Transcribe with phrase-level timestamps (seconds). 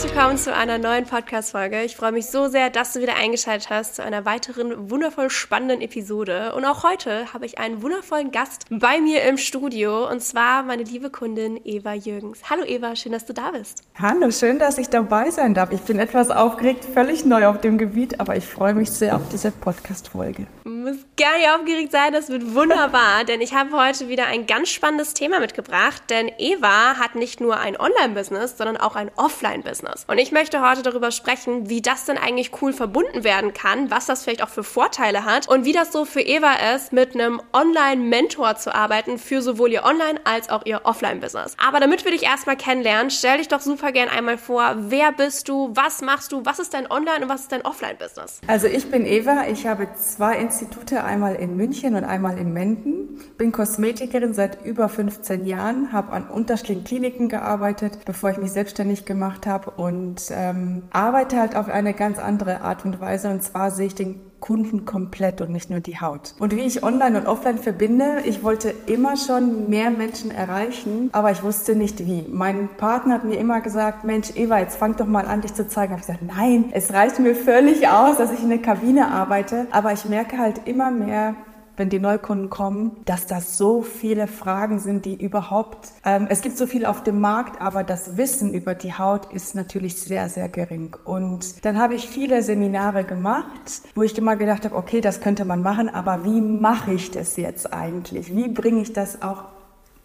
[0.00, 1.82] Herzlich willkommen zu einer neuen Podcast-Folge.
[1.82, 5.82] Ich freue mich so sehr, dass du wieder eingeschaltet hast zu einer weiteren wundervoll spannenden
[5.82, 6.54] Episode.
[6.54, 10.84] Und auch heute habe ich einen wundervollen Gast bei mir im Studio und zwar meine
[10.84, 12.48] liebe Kundin Eva Jürgens.
[12.48, 13.82] Hallo Eva, schön, dass du da bist.
[14.00, 15.70] Hallo, schön, dass ich dabei sein darf.
[15.70, 19.22] Ich bin etwas aufgeregt, völlig neu auf dem Gebiet, aber ich freue mich sehr auf
[19.30, 20.46] diese Podcast-Folge.
[20.64, 24.46] Du musst gar nicht aufgeregt sein, das wird wunderbar, denn ich habe heute wieder ein
[24.46, 29.89] ganz spannendes Thema mitgebracht, denn Eva hat nicht nur ein Online-Business, sondern auch ein Offline-Business.
[29.90, 30.04] Business.
[30.08, 34.06] Und ich möchte heute darüber sprechen, wie das denn eigentlich cool verbunden werden kann, was
[34.06, 37.40] das vielleicht auch für Vorteile hat und wie das so für Eva ist, mit einem
[37.52, 41.56] Online-Mentor zu arbeiten für sowohl ihr Online- als auch ihr Offline-Business.
[41.64, 45.48] Aber damit wir dich erstmal kennenlernen, stell dich doch super gern einmal vor, wer bist
[45.48, 48.40] du, was machst du, was ist dein Online- und was ist dein Offline-Business?
[48.46, 53.20] Also ich bin Eva, ich habe zwei Institute, einmal in München und einmal in Menden,
[53.38, 59.04] bin Kosmetikerin seit über 15 Jahren, habe an unterschiedlichen Kliniken gearbeitet, bevor ich mich selbstständig
[59.04, 63.30] gemacht habe und ähm, arbeite halt auf eine ganz andere Art und Weise.
[63.30, 66.34] Und zwar sehe ich den Kunden komplett und nicht nur die Haut.
[66.38, 71.30] Und wie ich online und offline verbinde, ich wollte immer schon mehr Menschen erreichen, aber
[71.30, 72.26] ich wusste nicht wie.
[72.28, 75.66] Mein Partner hat mir immer gesagt, Mensch, Eva, jetzt fang doch mal an, dich zu
[75.66, 75.92] zeigen.
[75.92, 79.66] Habe ich gesagt, nein, es reicht mir völlig aus, dass ich in der Kabine arbeite.
[79.70, 81.36] Aber ich merke halt immer mehr,
[81.80, 86.58] wenn die Neukunden kommen, dass das so viele Fragen sind, die überhaupt, ähm, es gibt
[86.58, 90.50] so viel auf dem Markt, aber das Wissen über die Haut ist natürlich sehr, sehr
[90.50, 90.94] gering.
[91.06, 95.46] Und dann habe ich viele Seminare gemacht, wo ich immer gedacht habe, okay, das könnte
[95.46, 98.36] man machen, aber wie mache ich das jetzt eigentlich?
[98.36, 99.44] Wie bringe ich das auch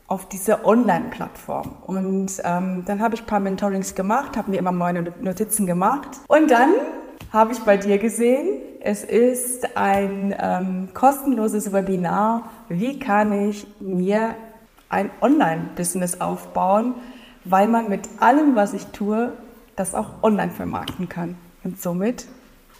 [0.07, 1.77] auf diese Online-Plattform.
[1.87, 6.08] Und ähm, dann habe ich ein paar Mentorings gemacht, habe mir immer meine Notizen gemacht.
[6.27, 6.69] Und dann
[7.33, 12.51] habe ich bei dir gesehen, es ist ein ähm, kostenloses Webinar.
[12.69, 14.35] Wie kann ich mir
[14.89, 16.93] ein Online-Business aufbauen,
[17.45, 19.33] weil man mit allem, was ich tue,
[19.75, 21.35] das auch online vermarkten kann.
[21.63, 22.27] Und somit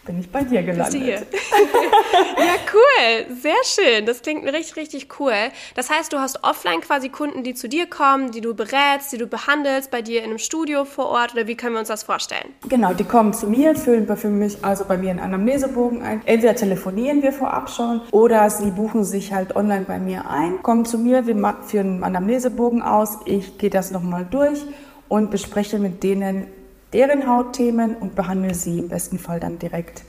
[0.06, 0.92] bin ich bei dir gelandet.
[0.92, 1.16] Bist du hier?
[2.38, 3.36] ja, cool.
[3.42, 4.06] Sehr schön.
[4.06, 5.34] Das klingt richtig, richtig cool.
[5.74, 9.18] Das heißt, du hast offline quasi Kunden, die zu dir kommen, die du berätst, die
[9.18, 12.04] du behandelst, bei dir in einem Studio vor Ort oder wie können wir uns das
[12.04, 12.54] vorstellen?
[12.70, 16.22] Genau, die kommen zu mir, füllen für mich also bei mir einen Anamnesebogen ein.
[16.26, 20.86] Entweder telefonieren wir vorab schon oder sie buchen sich halt online bei mir ein, kommen
[20.86, 21.36] zu mir, wir
[21.66, 24.62] führen einen Anamnesebogen aus, ich gehe das nochmal durch
[25.08, 26.48] und bespreche mit denen
[26.96, 30.04] deren Hautthemen und behandle sie im besten Fall dann direkt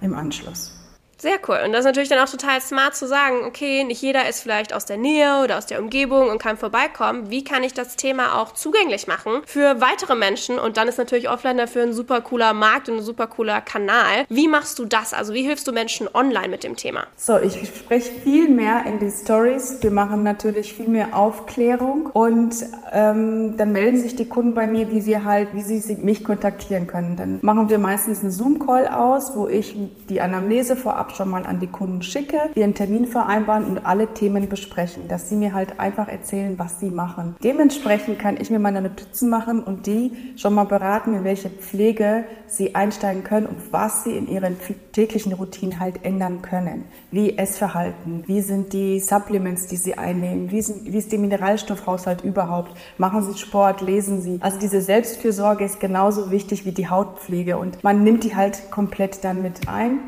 [0.00, 0.83] im Anschluss.
[1.18, 1.58] Sehr cool.
[1.64, 4.74] Und das ist natürlich dann auch total smart zu sagen, okay, nicht jeder ist vielleicht
[4.74, 7.30] aus der Nähe oder aus der Umgebung und kann vorbeikommen.
[7.30, 10.58] Wie kann ich das Thema auch zugänglich machen für weitere Menschen?
[10.58, 14.26] Und dann ist natürlich offline dafür ein super cooler Markt und ein super cooler Kanal.
[14.28, 15.14] Wie machst du das?
[15.14, 17.06] Also wie hilfst du Menschen online mit dem Thema?
[17.16, 19.78] So, ich spreche viel mehr in die Stories.
[19.80, 22.54] Wir machen natürlich viel mehr Aufklärung und
[22.92, 26.86] ähm, dann melden sich die Kunden bei mir, wie sie halt, wie sie mich kontaktieren
[26.86, 27.16] können.
[27.16, 29.76] Dann machen wir meistens einen Zoom-Call aus, wo ich
[30.08, 34.06] die Anamnese vorab schon mal an die Kunden schicke, wir einen Termin vereinbaren und alle
[34.14, 37.36] Themen besprechen, dass sie mir halt einfach erzählen, was sie machen.
[37.42, 42.24] Dementsprechend kann ich mir meine Notizen machen und die schon mal beraten, in welche Pflege
[42.46, 44.56] sie einsteigen können und was sie in ihren
[44.92, 46.84] täglichen Routinen halt ändern können.
[47.10, 52.22] Wie Essverhalten, wie sind die Supplements, die sie einnehmen, wie, sind, wie ist der Mineralstoffhaushalt
[52.22, 54.38] überhaupt, machen sie Sport, lesen sie.
[54.40, 59.24] Also diese Selbstfürsorge ist genauso wichtig wie die Hautpflege und man nimmt die halt komplett
[59.24, 59.98] dann mit ein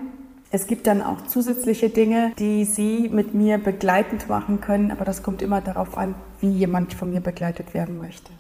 [0.56, 5.22] es gibt dann auch zusätzliche Dinge, die Sie mit mir begleitend machen können, aber das
[5.22, 8.33] kommt immer darauf an, wie jemand von mir begleitet werden möchte.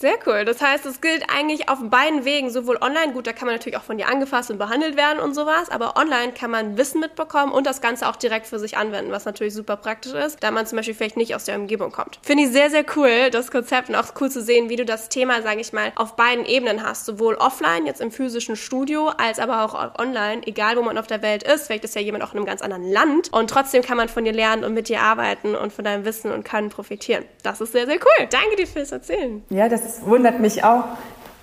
[0.00, 0.46] Sehr cool.
[0.46, 3.76] Das heißt, es gilt eigentlich auf beiden Wegen, sowohl online, gut, da kann man natürlich
[3.76, 7.52] auch von dir angefasst und behandelt werden und sowas, aber online kann man Wissen mitbekommen
[7.52, 10.66] und das Ganze auch direkt für sich anwenden, was natürlich super praktisch ist, da man
[10.66, 12.18] zum Beispiel vielleicht nicht aus der Umgebung kommt.
[12.22, 15.10] Finde ich sehr, sehr cool, das Konzept und auch cool zu sehen, wie du das
[15.10, 19.38] Thema, sage ich mal, auf beiden Ebenen hast, sowohl offline, jetzt im physischen Studio, als
[19.38, 21.66] aber auch online, egal wo man auf der Welt ist.
[21.66, 24.24] Vielleicht ist ja jemand auch in einem ganz anderen Land und trotzdem kann man von
[24.24, 27.26] dir lernen und mit dir arbeiten und von deinem Wissen und Können profitieren.
[27.42, 28.28] Das ist sehr, sehr cool.
[28.30, 29.44] Danke dir fürs Erzählen.
[29.50, 30.84] Ja, das wundert mich auch.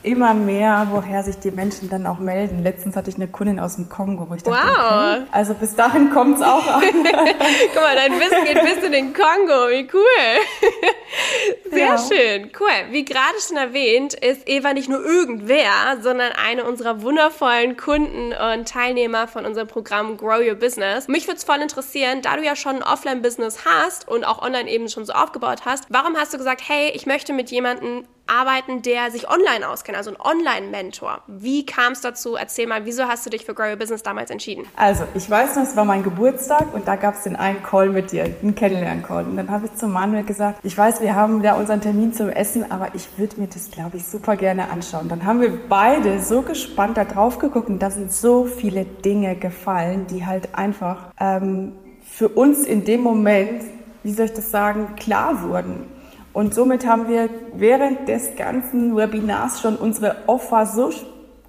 [0.04, 2.64] immer mehr, woher sich die Menschen dann auch melden.
[2.64, 5.18] Letztens hatte ich eine Kundin aus dem Kongo, wo ich dachte, wow.
[5.18, 6.82] Okay, also bis dahin kommt es auch an.
[6.84, 9.70] Guck mal, dein Wissen geht bis in den Kongo.
[9.70, 11.72] Wie cool.
[11.72, 11.98] Sehr ja.
[11.98, 12.52] schön.
[12.58, 12.92] Cool.
[12.92, 18.68] Wie gerade schon erwähnt, ist Eva nicht nur irgendwer, sondern eine unserer wundervollen Kunden und
[18.68, 21.08] Teilnehmer von unserem Programm Grow Your Business.
[21.08, 24.70] Mich würde es voll interessieren, da du ja schon ein Offline-Business hast und auch online
[24.70, 28.82] eben schon so aufgebaut hast, warum hast du gesagt, hey, ich möchte mit jemandem arbeiten,
[28.82, 31.22] der sich online auskennt, also ein Online-Mentor.
[31.28, 32.36] Wie kam es dazu?
[32.36, 34.66] Erzähl mal, wieso hast du dich für Grow Your Business damals entschieden?
[34.76, 37.90] Also, ich weiß noch, es war mein Geburtstag und da gab es den einen Call
[37.90, 39.26] mit dir, einen Kennenlern-Call.
[39.26, 42.30] Und dann habe ich zu Manuel gesagt, ich weiß, wir haben ja unseren Termin zum
[42.30, 45.08] Essen, aber ich würde mir das, glaube ich, super gerne anschauen.
[45.10, 49.36] Dann haben wir beide so gespannt da drauf geguckt und da sind so viele Dinge
[49.36, 53.64] gefallen, die halt einfach ähm, für uns in dem Moment,
[54.04, 55.97] wie soll ich das sagen, klar wurden.
[56.38, 60.92] Und somit haben wir während des ganzen Webinars schon unsere Offer so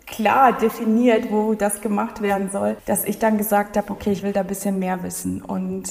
[0.07, 4.33] klar definiert, wo das gemacht werden soll, dass ich dann gesagt habe, okay, ich will
[4.33, 5.43] da ein bisschen mehr wissen.
[5.43, 5.91] Und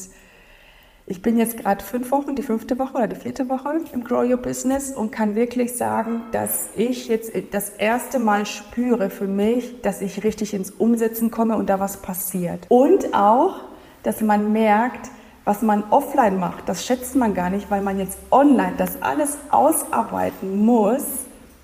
[1.05, 4.27] ich bin jetzt gerade fünf Wochen, die fünfte Woche oder die vierte Woche im Grow
[4.27, 9.79] Your Business und kann wirklich sagen, dass ich jetzt das erste Mal spüre für mich,
[9.83, 12.65] dass ich richtig ins Umsetzen komme und da was passiert.
[12.69, 13.59] Und auch,
[14.01, 15.11] dass man merkt,
[15.47, 19.38] was man offline macht, das schätzt man gar nicht, weil man jetzt online das alles
[19.49, 21.05] ausarbeiten muss,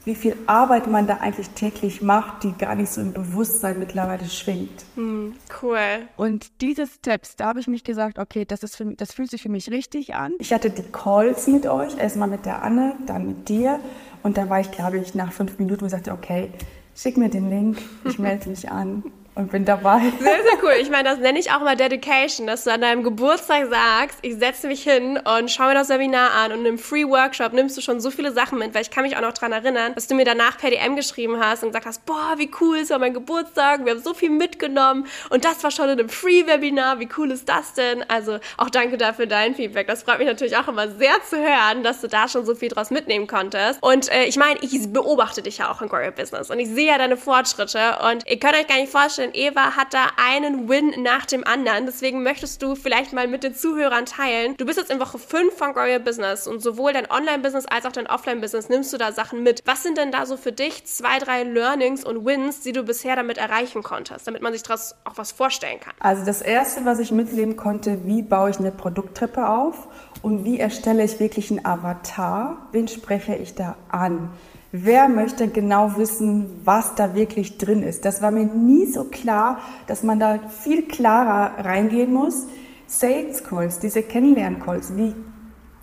[0.05, 4.23] wie viel Arbeit man da eigentlich täglich macht, die gar nicht so im Bewusstsein mittlerweile
[4.25, 4.85] schwingt.
[4.95, 6.07] Hm, cool.
[6.15, 9.41] Und diese Steps, da habe ich mich gesagt, okay, das, ist für, das fühlt sich
[9.41, 10.31] für mich richtig an.
[10.39, 13.81] Ich hatte die Calls mit euch, erstmal mit der Anne, dann mit dir.
[14.23, 16.51] Und da war ich, glaube ich, nach fünf Minuten und sagte, okay,
[16.95, 19.03] schick mir den Link, ich melde mich an
[19.35, 19.99] und bin dabei.
[20.19, 20.73] Sehr, sehr cool.
[20.79, 24.35] Ich meine, das nenne ich auch mal Dedication, dass du an deinem Geburtstag sagst, ich
[24.35, 27.81] setze mich hin und schaue mir das Webinar an und im Free Workshop nimmst du
[27.81, 30.15] schon so viele Sachen mit, weil ich kann mich auch noch daran erinnern, dass du
[30.15, 33.13] mir danach per DM geschrieben hast und gesagt hast, boah, wie cool, es war mein
[33.13, 37.09] Geburtstag, wir haben so viel mitgenommen und das war schon in einem Free Webinar, wie
[37.17, 38.03] cool ist das denn?
[38.09, 39.87] Also auch danke dafür dein Feedback.
[39.87, 42.69] Das freut mich natürlich auch immer sehr zu hören, dass du da schon so viel
[42.69, 43.81] draus mitnehmen konntest.
[43.81, 46.87] Und äh, ich meine, ich beobachte dich ja auch in Grow Business und ich sehe
[46.87, 50.67] ja deine Fortschritte und ihr könnt euch gar nicht vorstellen, denn Eva hat da einen
[50.69, 51.85] Win nach dem anderen.
[51.85, 54.55] Deswegen möchtest du vielleicht mal mit den Zuhörern teilen.
[54.57, 57.85] Du bist jetzt in Woche 5 von Grow Your Business und sowohl dein Online-Business als
[57.85, 59.61] auch dein Offline-Business nimmst du da Sachen mit.
[59.65, 63.15] Was sind denn da so für dich zwei, drei Learnings und Wins, die du bisher
[63.15, 65.93] damit erreichen konntest, damit man sich daraus auch was vorstellen kann?
[65.99, 69.87] Also das Erste, was ich mitnehmen konnte, wie baue ich eine Produkttreppe auf
[70.21, 72.67] und wie erstelle ich wirklich einen Avatar?
[72.71, 74.31] Wen spreche ich da an?
[74.73, 78.03] Wer möchte genau wissen, was da wirklich drin ist.
[78.05, 82.47] Das war mir nie so klar, dass man da viel klarer reingehen muss.
[82.87, 85.13] Sales Calls, diese Kennenlern-Calls, wie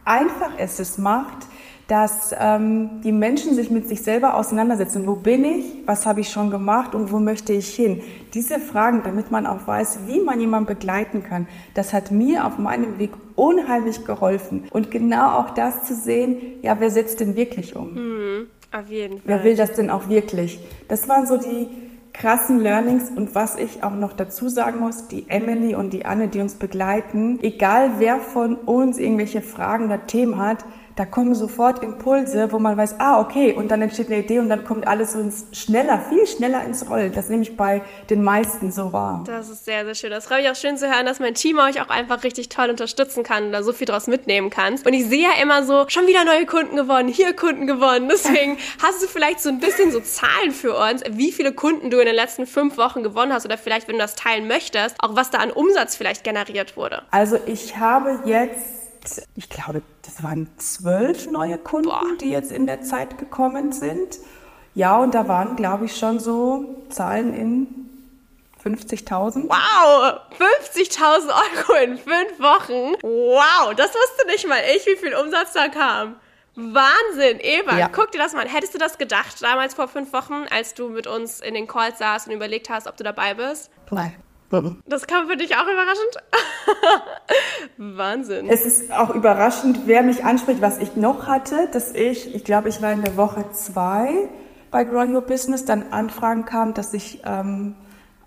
[0.05, 1.47] einfach es es macht,
[1.87, 5.07] dass ähm, die Menschen sich mit sich selber auseinandersetzen.
[5.07, 5.65] Wo bin ich?
[5.87, 6.95] Was habe ich schon gemacht?
[6.95, 8.01] Und wo möchte ich hin?
[8.35, 12.59] Diese Fragen, damit man auch weiß, wie man jemanden begleiten kann, das hat mir auf
[12.59, 14.65] meinem Weg unheimlich geholfen.
[14.71, 17.95] Und genau auch das zu sehen, ja, wer setzt denn wirklich um?
[17.95, 18.47] Mhm.
[18.73, 19.23] Auf jeden Fall.
[19.25, 20.61] Wer will das denn auch wirklich?
[20.89, 21.69] Das waren so die
[22.13, 26.29] krassen Learnings und was ich auch noch dazu sagen muss, die Emily und die Anne,
[26.29, 30.65] die uns begleiten, egal wer von uns irgendwelche Fragen oder Themen hat,
[30.97, 34.49] da kommen sofort Impulse, wo man weiß, ah, okay, und dann entsteht eine Idee und
[34.49, 37.13] dann kommt alles so ins, schneller, viel schneller ins Rollen.
[37.13, 39.23] Das nehme ich bei den meisten so wahr.
[39.27, 40.11] Das ist sehr, sehr schön.
[40.11, 42.71] Das freut mich auch schön zu hören, dass mein Team euch auch einfach richtig toll
[42.71, 44.87] unterstützen kann und da so viel draus mitnehmen kannst.
[44.87, 48.09] Und ich sehe ja immer so, schon wieder neue Kunden gewonnen, hier Kunden gewonnen.
[48.09, 51.99] Deswegen hast du vielleicht so ein bisschen so Zahlen für uns, wie viele Kunden du
[51.99, 55.15] in den letzten fünf Wochen gewonnen hast oder vielleicht, wenn du das teilen möchtest, auch
[55.17, 57.03] was da an Umsatz vielleicht generiert wurde.
[57.11, 58.80] Also ich habe jetzt
[59.37, 64.19] ich glaube, das waren zwölf neue Kunden, die jetzt in der Zeit gekommen sind.
[64.75, 67.67] Ja, und da waren, glaube ich, schon so Zahlen in
[68.65, 69.49] 50.000.
[69.49, 72.95] Wow, 50.000 Euro in fünf Wochen.
[73.03, 76.17] Wow, das wusste nicht mal ich, wie viel Umsatz da kam.
[76.57, 77.89] Wahnsinn, Eva, ja.
[77.89, 78.49] guck dir das mal an.
[78.49, 81.99] Hättest du das gedacht damals vor fünf Wochen, als du mit uns in den Calls
[81.99, 83.71] saßt und überlegt hast, ob du dabei bist?
[83.91, 84.15] Nein.
[84.87, 86.17] Das kam für dich auch überraschend?
[87.77, 88.49] Wahnsinn.
[88.49, 92.69] Es ist auch überraschend, wer mich anspricht, was ich noch hatte, dass ich, ich glaube,
[92.69, 94.29] ich war in der Woche zwei
[94.71, 97.75] bei Grow Your Business, dann Anfragen kam, dass ich ähm,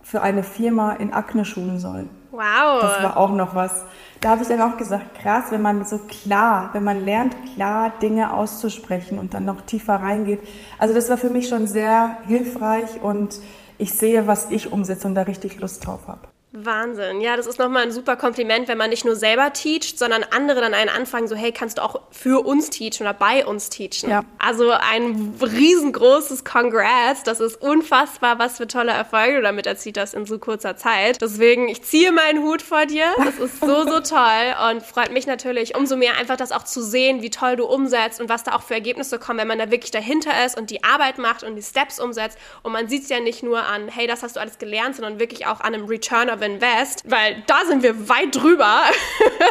[0.02, 2.08] für eine Firma in Akne schulen soll.
[2.32, 2.82] Wow.
[2.82, 3.86] Das war auch noch was.
[4.20, 7.92] Da habe ich dann auch gesagt, krass, wenn man so klar, wenn man lernt, klar
[8.02, 10.40] Dinge auszusprechen und dann noch tiefer reingeht.
[10.80, 13.40] Also das war für mich schon sehr hilfreich und
[13.78, 16.33] ich sehe, was ich umsetze und da richtig Lust drauf habe.
[16.56, 17.20] Wahnsinn.
[17.20, 20.62] Ja, das ist nochmal ein super Kompliment, wenn man nicht nur selber teacht, sondern andere
[20.62, 24.08] dann einen anfangen, so, hey, kannst du auch für uns teachen oder bei uns teachen?
[24.08, 24.24] Ja.
[24.38, 27.24] Also ein riesengroßes Congrats.
[27.24, 31.24] Das ist unfassbar, was für tolle Erfolge du damit erzielt hast in so kurzer Zeit.
[31.24, 33.06] Deswegen, ich ziehe meinen Hut vor dir.
[33.18, 36.84] Das ist so, so toll und freut mich natürlich umso mehr einfach das auch zu
[36.84, 39.72] sehen, wie toll du umsetzt und was da auch für Ergebnisse kommen, wenn man da
[39.72, 42.38] wirklich dahinter ist und die Arbeit macht und die Steps umsetzt.
[42.62, 45.20] Und man sieht es ja nicht nur an, hey, das hast du alles gelernt, sondern
[45.20, 48.82] wirklich auch an einem Return of Invest, weil da sind wir weit drüber.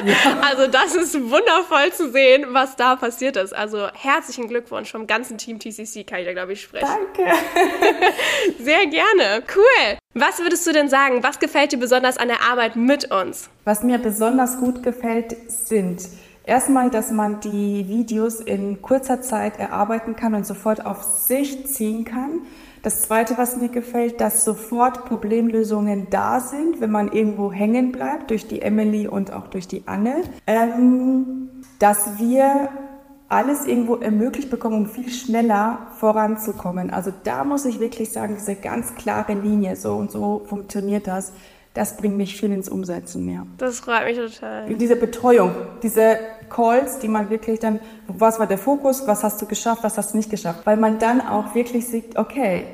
[0.04, 0.14] Ja.
[0.42, 3.54] Also das ist wundervoll zu sehen, was da passiert ist.
[3.54, 6.87] Also herzlichen Glückwunsch vom ganzen Team TCC, kann ich da glaube ich sprechen.
[6.87, 7.32] Danke.
[8.58, 9.42] Sehr gerne.
[9.54, 9.99] Cool.
[10.14, 11.22] Was würdest du denn sagen?
[11.22, 13.49] Was gefällt dir besonders an der Arbeit mit uns?
[13.64, 16.02] Was mir besonders gut gefällt, sind
[16.44, 22.04] erstmal, dass man die Videos in kurzer Zeit erarbeiten kann und sofort auf sich ziehen
[22.04, 22.40] kann.
[22.82, 28.30] Das Zweite, was mir gefällt, dass sofort Problemlösungen da sind, wenn man irgendwo hängen bleibt,
[28.30, 30.22] durch die Emily und auch durch die Anne.
[30.48, 31.48] Ähm,
[31.78, 32.70] dass wir
[33.28, 36.90] alles irgendwo ermöglicht bekommen, um viel schneller voranzukommen.
[36.90, 41.32] Also da muss ich wirklich sagen, diese ganz klare Linie, so und so funktioniert das,
[41.75, 43.47] das bringt mich viel ins Umsetzen, ja.
[43.59, 44.75] Das freut mich total.
[44.75, 45.52] Diese Betreuung,
[45.83, 46.19] diese
[46.50, 50.12] Calls, die man wirklich dann, was war der Fokus, was hast du geschafft, was hast
[50.12, 52.64] du nicht geschafft, weil man dann auch wirklich sieht, okay,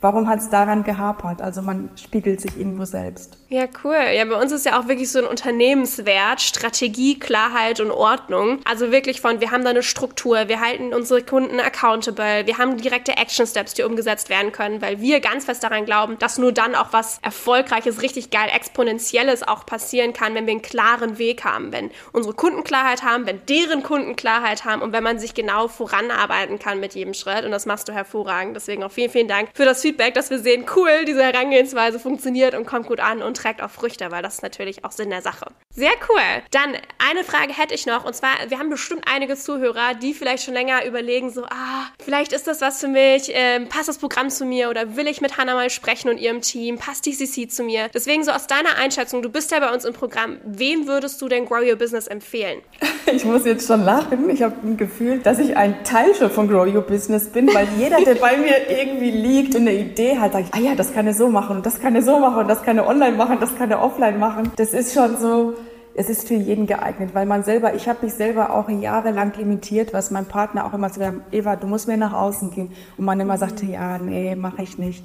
[0.00, 1.42] warum hat es daran gehapert?
[1.42, 3.38] Also man spiegelt sich irgendwo selbst.
[3.48, 3.96] Ja, cool.
[4.12, 8.58] Ja, bei uns ist ja auch wirklich so ein Unternehmenswert, Strategie, Klarheit und Ordnung.
[8.64, 12.76] Also wirklich von, wir haben da eine Struktur, wir halten unsere Kunden accountable, wir haben
[12.76, 16.50] direkte Action Steps, die umgesetzt werden können, weil wir ganz fest daran glauben, dass nur
[16.50, 21.44] dann auch was Erfolgreiches, richtig geil, Exponentielles auch passieren kann, wenn wir einen klaren Weg
[21.44, 25.34] haben, wenn unsere Kunden Klarheit haben, wenn deren Kunden Klarheit haben und wenn man sich
[25.34, 27.44] genau voranarbeiten kann mit jedem Schritt.
[27.44, 28.56] Und das machst du hervorragend.
[28.56, 32.56] Deswegen auch vielen, vielen Dank für das Feedback dass wir sehen, cool, diese Herangehensweise funktioniert
[32.56, 35.22] und kommt gut an und trägt auch Früchte, weil das ist natürlich auch Sinn der
[35.22, 35.46] Sache.
[35.70, 36.42] Sehr cool.
[36.50, 40.44] Dann eine Frage hätte ich noch und zwar, wir haben bestimmt einige Zuhörer, die vielleicht
[40.44, 44.30] schon länger überlegen, so, ah, vielleicht ist das was für mich, ähm, passt das Programm
[44.30, 47.62] zu mir oder will ich mit Hannah mal sprechen und ihrem Team, passt DCC zu
[47.62, 47.88] mir?
[47.94, 51.28] Deswegen so aus deiner Einschätzung, du bist ja bei uns im Programm, wem würdest du
[51.28, 52.60] denn Grow Your Business empfehlen?
[53.14, 54.28] Ich muss jetzt schon lachen.
[54.30, 57.68] Ich habe ein Gefühl, dass ich ein Teil schon von Grow Your Business bin, weil
[57.78, 60.92] jeder, der bei mir irgendwie liegt und eine Idee hat, sage ich, ah ja, das
[60.92, 63.16] kann er so machen und das kann er so machen und das kann er online
[63.16, 64.50] machen, das kann er offline machen.
[64.56, 65.54] Das ist schon so,
[65.94, 69.94] es ist für jeden geeignet, weil man selber, ich habe mich selber auch jahrelang limitiert,
[69.94, 72.70] was mein Partner auch immer sagt, Eva, du musst mehr nach außen gehen.
[72.98, 75.04] Und man immer sagte, ja, nee, mache ich nicht.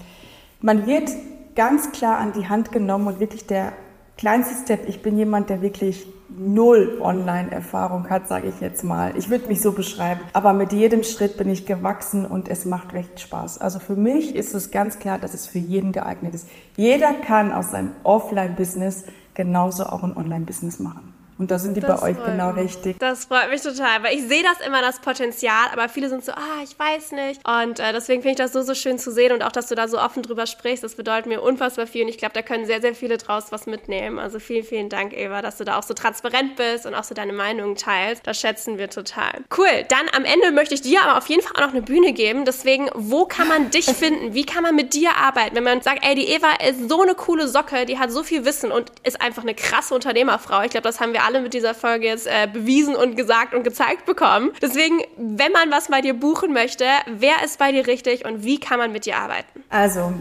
[0.59, 1.09] Man wird
[1.55, 3.71] ganz klar an die Hand genommen und wirklich der
[4.21, 9.17] kleinste Step, ich bin jemand, der wirklich null Online-Erfahrung hat, sage ich jetzt mal.
[9.17, 10.21] Ich würde mich so beschreiben.
[10.33, 13.57] Aber mit jedem Schritt bin ich gewachsen und es macht recht Spaß.
[13.57, 16.47] Also für mich ist es ganz klar, dass es für jeden geeignet ist.
[16.77, 21.15] Jeder kann aus seinem Offline-Business genauso auch ein Online-Business machen.
[21.37, 22.63] Und da sind die das bei euch genau mich.
[22.63, 22.99] richtig.
[22.99, 26.31] Das freut mich total, weil ich sehe das immer, das Potenzial, aber viele sind so,
[26.33, 27.41] ah, ich weiß nicht.
[27.47, 29.75] Und äh, deswegen finde ich das so, so schön zu sehen und auch, dass du
[29.75, 30.83] da so offen drüber sprichst.
[30.83, 33.65] Das bedeutet mir unfassbar viel und ich glaube, da können sehr, sehr viele draus was
[33.65, 34.19] mitnehmen.
[34.19, 37.15] Also vielen, vielen Dank, Eva, dass du da auch so transparent bist und auch so
[37.15, 38.27] deine Meinungen teilst.
[38.27, 39.31] Das schätzen wir total.
[39.57, 42.13] Cool, dann am Ende möchte ich dir aber auf jeden Fall auch noch eine Bühne
[42.13, 42.45] geben.
[42.45, 44.33] Deswegen, wo kann man dich finden?
[44.33, 45.55] Wie kann man mit dir arbeiten?
[45.55, 48.45] Wenn man sagt, ey, die Eva ist so eine coole Socke, die hat so viel
[48.45, 50.61] Wissen und ist einfach eine krasse Unternehmerfrau.
[50.61, 53.53] Ich glaube, das haben wir alle alle mit dieser Folge jetzt äh, bewiesen und gesagt
[53.53, 54.51] und gezeigt bekommen.
[54.61, 58.59] Deswegen, wenn man was bei dir buchen möchte, wer ist bei dir richtig und wie
[58.59, 59.63] kann man mit dir arbeiten?
[59.69, 60.13] Also,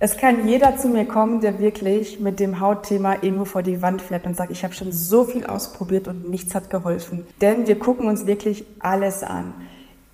[0.00, 4.02] es kann jeder zu mir kommen, der wirklich mit dem Hautthema irgendwo vor die Wand
[4.02, 7.26] fährt und sagt, ich habe schon so viel ausprobiert und nichts hat geholfen.
[7.40, 9.54] Denn wir gucken uns wirklich alles an.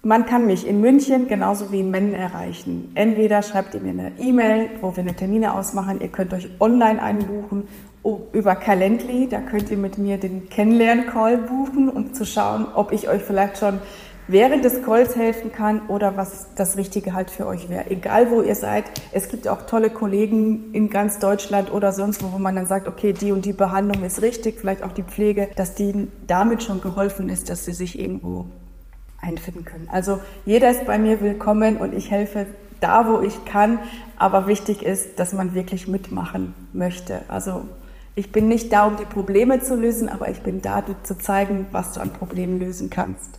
[0.02, 2.92] Man kann mich in München genauso wie in Mennen erreichen.
[2.94, 6.00] Entweder schreibt ihr mir eine E-Mail, wo wir eine Termine ausmachen.
[6.00, 7.68] Ihr könnt euch online einbuchen
[8.32, 9.28] über Calendly.
[9.28, 13.58] Da könnt ihr mit mir den Kennenlern-Call buchen, um zu schauen, ob ich euch vielleicht
[13.58, 13.80] schon
[14.28, 17.90] während des Calls helfen kann oder was das Richtige halt für euch wäre.
[17.90, 18.84] Egal wo ihr seid.
[19.12, 22.86] Es gibt auch tolle Kollegen in ganz Deutschland oder sonst wo, wo man dann sagt,
[22.86, 26.80] okay, die und die Behandlung ist richtig, vielleicht auch die Pflege, dass denen damit schon
[26.80, 28.46] geholfen ist, dass sie sich irgendwo
[29.20, 29.88] einfinden können.
[29.90, 32.46] Also jeder ist bei mir willkommen und ich helfe
[32.80, 33.78] da, wo ich kann.
[34.16, 37.22] Aber wichtig ist, dass man wirklich mitmachen möchte.
[37.28, 37.64] Also
[38.20, 41.16] ich bin nicht da, um die Probleme zu lösen, aber ich bin da, dir zu
[41.16, 43.38] zeigen, was du an Problemen lösen kannst.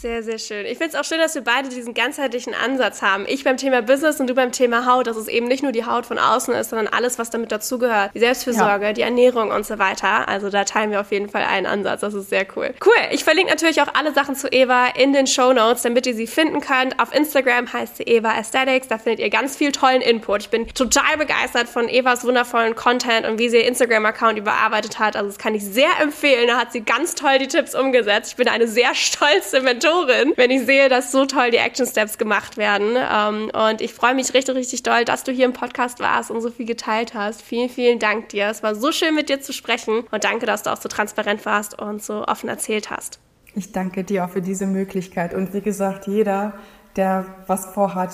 [0.00, 0.64] Sehr, sehr schön.
[0.64, 3.26] Ich finde es auch schön, dass wir beide diesen ganzheitlichen Ansatz haben.
[3.28, 5.84] Ich beim Thema Business und du beim Thema Haut, dass es eben nicht nur die
[5.84, 8.12] Haut von außen ist, sondern alles, was damit dazugehört.
[8.14, 8.92] Die Selbstfürsorge, ja.
[8.94, 10.26] die Ernährung und so weiter.
[10.26, 12.00] Also da teilen wir auf jeden Fall einen Ansatz.
[12.00, 12.72] Das ist sehr cool.
[12.82, 12.94] Cool.
[13.10, 16.26] Ich verlinke natürlich auch alle Sachen zu Eva in den Show Notes, damit ihr sie
[16.26, 16.98] finden könnt.
[16.98, 18.88] Auf Instagram heißt sie Eva Aesthetics.
[18.88, 20.40] Da findet ihr ganz viel tollen Input.
[20.40, 25.14] Ich bin total begeistert von Evas wundervollen Content und wie sie ihr Instagram-Account überarbeitet hat.
[25.14, 26.48] Also das kann ich sehr empfehlen.
[26.48, 28.30] Da hat sie ganz toll die Tipps umgesetzt.
[28.30, 31.86] Ich bin eine sehr stolze Mentorin Mentorin, wenn ich sehe, dass so toll die Action
[31.86, 32.96] Steps gemacht werden.
[32.96, 36.40] Ähm, und ich freue mich richtig, richtig doll, dass du hier im Podcast warst und
[36.40, 37.42] so viel geteilt hast.
[37.42, 38.48] Vielen, vielen Dank dir.
[38.48, 40.04] Es war so schön, mit dir zu sprechen.
[40.10, 43.18] Und danke, dass du auch so transparent warst und so offen erzählt hast.
[43.54, 45.34] Ich danke dir auch für diese Möglichkeit.
[45.34, 46.54] Und wie gesagt, jeder,
[46.96, 48.12] der was vorhat,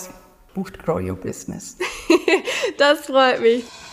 [0.55, 1.77] bucht Grow Your Business.
[2.79, 3.65] das freut mich.